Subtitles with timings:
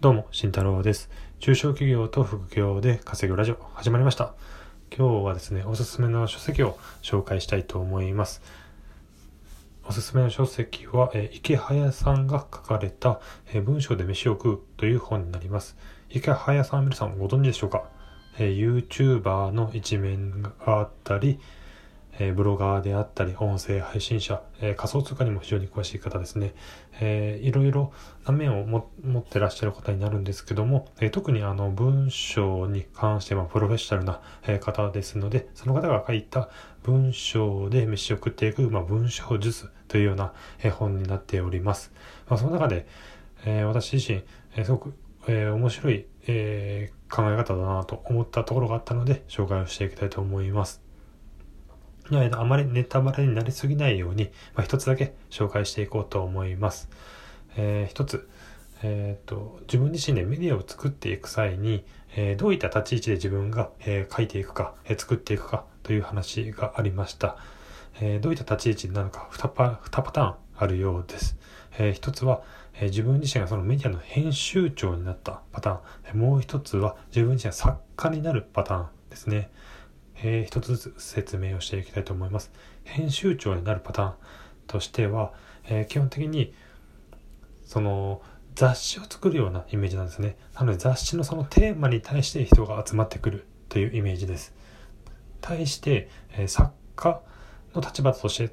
[0.00, 1.10] どうも、慎太郎です。
[1.40, 4.32] 中小企業と副業で稼ぐラジオ始まりました。
[4.96, 8.40] 今日はですね、おすすめの書籍を紹介したいと思います。
[9.84, 13.20] おすすめの書籍は、え池早さんが書かれた、
[13.52, 15.76] え文章で飯を食うという本になります。
[16.08, 17.84] 池早さん皆さんご存知でしょうか、
[18.38, 21.38] え ?YouTuber の一面があったり、
[22.20, 26.54] えブロガーであったり、音声配信者、え仮想通貨にも非常に詳しい方ですね。
[27.00, 27.92] えーいろいろ
[28.26, 36.50] な面を持ってらっしゃる方になるんですけども、え特にあの文章に関してはプロフェッショナルな、え方ですので、その方が書いた
[36.82, 41.90] 文章で飯を食っていく、まあ、文章術というような、え本になっております。
[42.28, 42.86] まあ、その中で、
[43.46, 44.22] え私自身、
[44.56, 44.94] えすごく、
[45.26, 50.89] え面白い、え考え方だなと思ったところがあったので、紹介をしていきたいと思います。
[52.10, 56.88] いやあまりネタバレになりすぎないように、まあ、一つだけ紹介していこうと思います。
[57.56, 58.28] えー一つ、
[58.82, 61.84] えーと、自分自身でメディアを作っていく際に、
[62.16, 67.36] えーどういった立ち位置で自分が、えー書いていくか、えー作っていくかという話がありました。
[68.00, 71.36] えどういった立ち位置なのか2パ ,2 パターンあるようです。
[71.78, 72.42] えー一つは、
[72.74, 76.18] え自分自身がそのメディアの編集長になったパターン。
[76.18, 79.50] もう一つは自分自身が作家になるパターンですね。
[80.22, 82.50] えー一つずつ説明をしていきたいと思います。
[82.84, 84.14] 編集長になるパターン
[84.66, 85.32] としては、
[85.64, 86.54] えー基本的に
[87.64, 88.22] その
[88.54, 90.36] 雑誌を作るようなイメージなんですね。
[90.54, 94.54] なので雑誌のそのテーマに対して人が集まってくるというイメージです。
[95.40, 97.20] 対して、えー作家
[97.74, 98.52] の立場として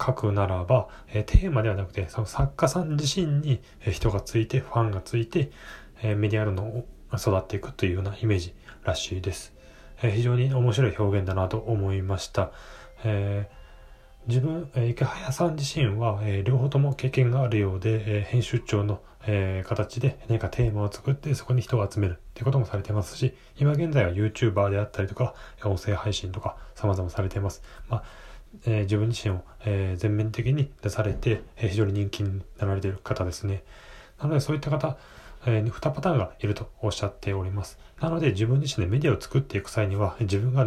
[0.00, 5.50] 書くならば、えーテーマではなくてその作家さん自身に人がついてファンがついて、
[6.02, 9.57] えーメディアの育っていくというようなイメージらしいです。
[10.02, 12.52] えー非常に面白い表現だなと思いました。
[13.04, 13.58] えー
[14.26, 27.62] 自分、えー池早さん自身は、え両方とも経験があるようで、え編集長の、え形で何かテーマを作ってそこに人を集めるっていうこともされてますし、今現在は YouTuber であったりとか、音声配信とか様々されてます。
[27.88, 28.04] まあ
[28.66, 33.64] え自分自身を、え全面的に出されて、え非常に人気になられている方ですね。
[34.20, 34.98] なのでそういった方、
[35.46, 37.78] え、2パターンがいるとおっしゃっております。
[38.00, 40.66] なので自分自身でメディアを作っていく際には自分が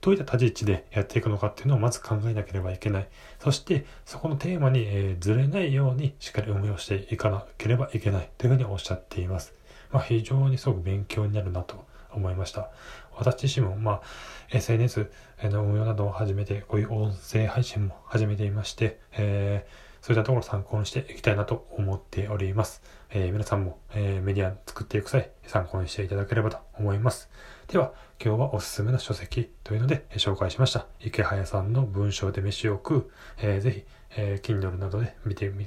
[0.00, 3.08] どういった立ち位置でやっていくのかっていうのをまず考えなければいけない。
[3.40, 9.54] そしてそこのテーマに、えずれないようにしっかり運用していかなければいけないというふうにおっしゃっています。
[9.90, 12.70] まあ、非常にすごく勉強になるなと思いました。
[13.16, 14.02] 私自身も、まあ、
[14.50, 15.10] SNS
[15.44, 22.80] の運用などを始めて、こういう音声配信も始めていまして、えーそういったところを参考にしていきたいなと思っております。
[23.10, 27.28] えー皆さんも、えーメディア作っていく際、参考にしていただければと思います。
[27.66, 27.92] では、
[28.24, 30.86] 今日はおすすめの書籍というので、えー紹介しました。
[31.00, 33.10] 池早さんの文章で飯を食う。
[33.38, 33.84] えーぜひ、
[34.16, 35.66] えー Kindle などで見てみ、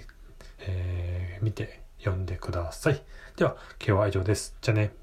[0.60, 3.04] えー見て読んでください。
[3.36, 4.56] では、今日は以上です。
[4.62, 4.94] じゃあね。